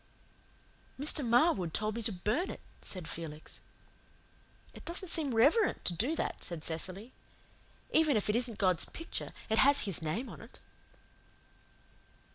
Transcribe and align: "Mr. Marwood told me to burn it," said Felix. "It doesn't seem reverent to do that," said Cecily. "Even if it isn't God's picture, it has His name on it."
"Mr. 0.99 1.23
Marwood 1.23 1.75
told 1.75 1.93
me 1.95 2.01
to 2.01 2.11
burn 2.11 2.49
it," 2.49 2.61
said 2.81 3.07
Felix. 3.07 3.59
"It 4.73 4.83
doesn't 4.83 5.09
seem 5.09 5.35
reverent 5.35 5.85
to 5.85 5.93
do 5.93 6.15
that," 6.15 6.43
said 6.43 6.63
Cecily. 6.63 7.13
"Even 7.91 8.17
if 8.17 8.27
it 8.27 8.35
isn't 8.35 8.57
God's 8.57 8.85
picture, 8.85 9.31
it 9.47 9.59
has 9.59 9.81
His 9.81 10.01
name 10.01 10.27
on 10.27 10.41
it." 10.41 10.59